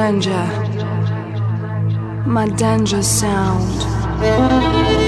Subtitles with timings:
[0.00, 0.46] danger.
[2.26, 4.99] My danger sound.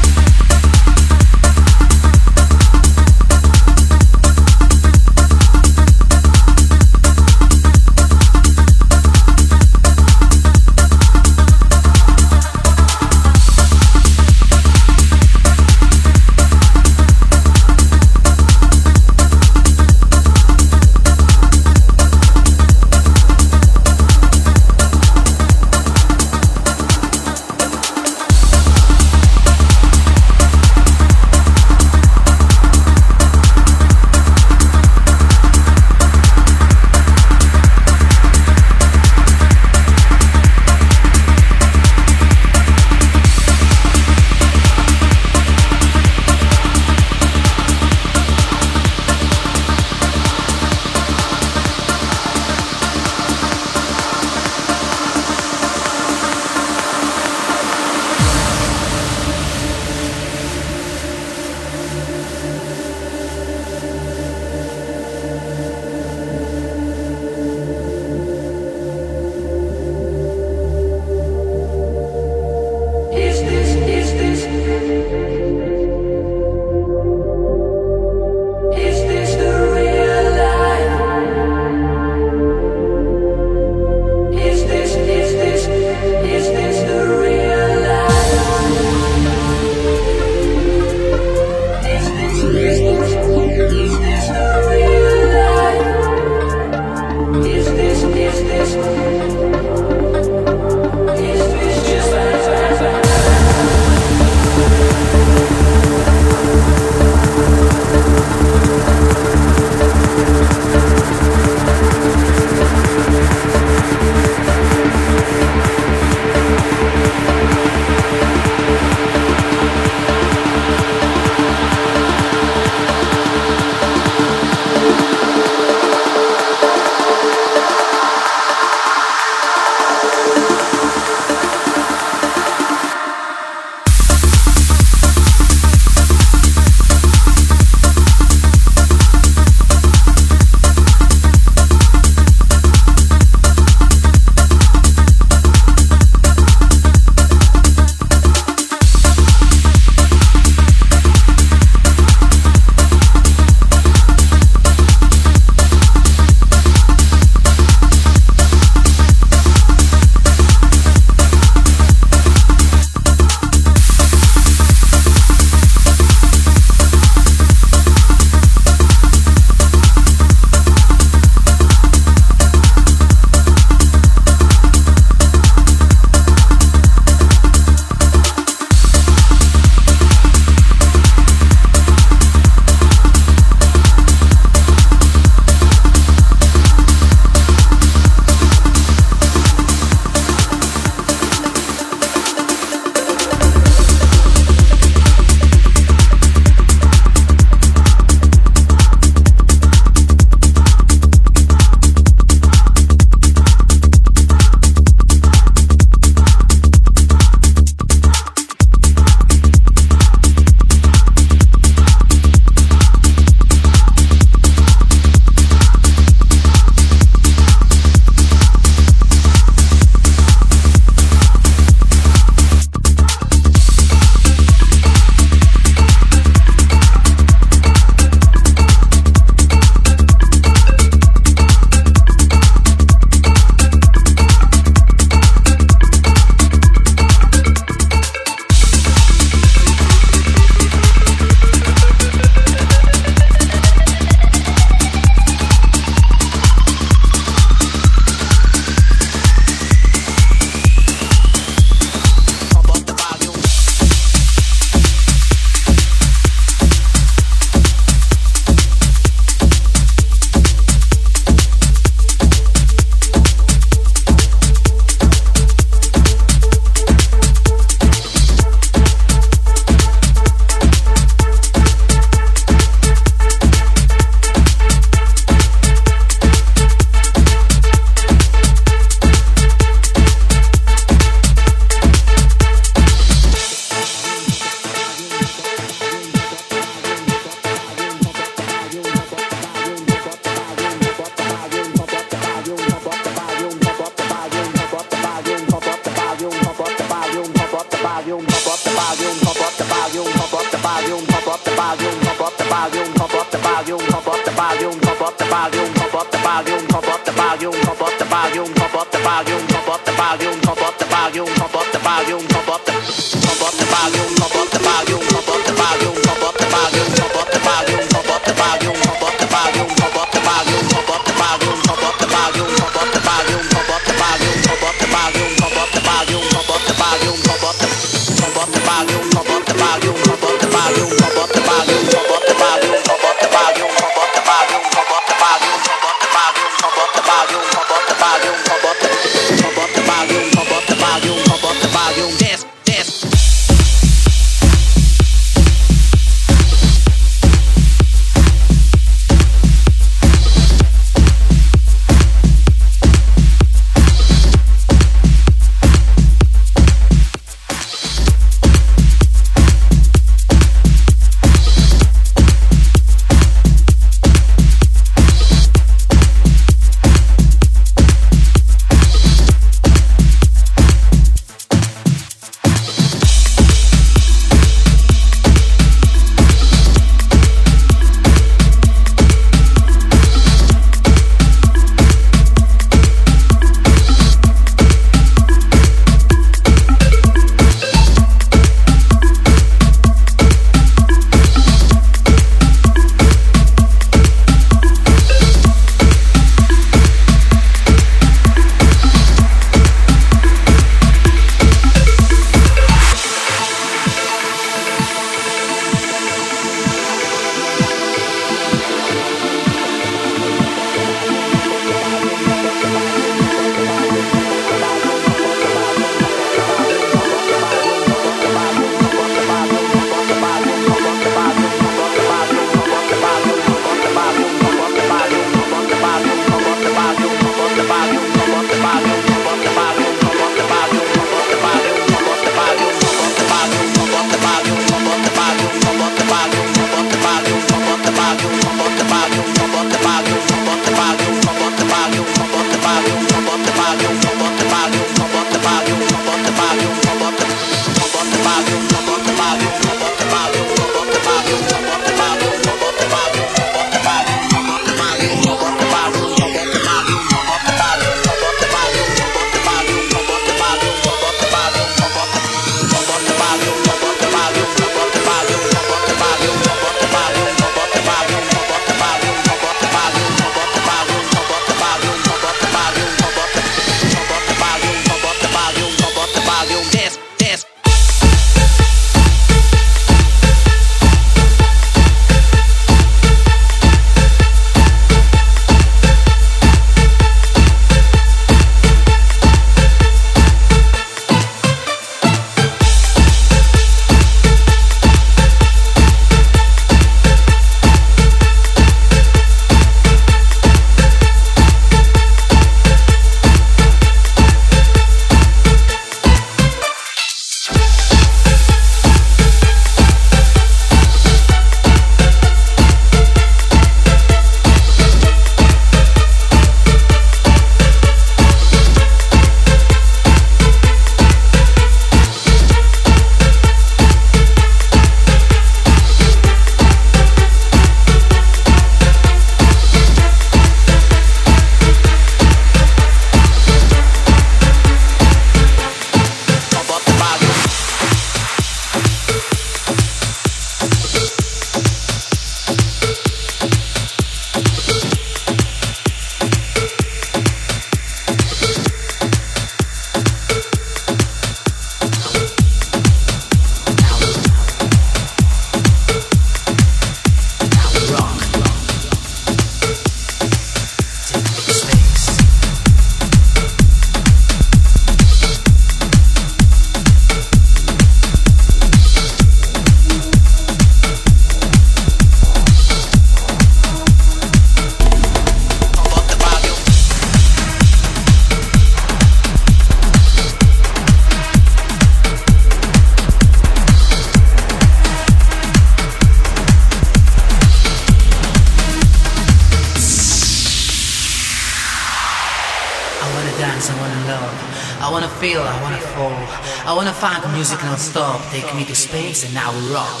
[597.76, 598.22] non-stop.
[598.30, 600.00] Take me to space and I will rock.